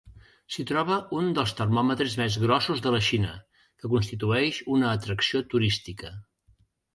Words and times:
S’hi 0.53 0.63
troba 0.69 0.95
un 1.17 1.27
dels 1.39 1.51
termòmetres 1.59 2.15
més 2.21 2.37
grossos 2.45 2.81
de 2.85 2.93
la 2.95 3.01
Xina, 3.09 3.35
que 3.83 3.93
constitueix 3.93 4.63
una 4.79 4.89
atracció 4.95 5.45
turística. 5.55 6.13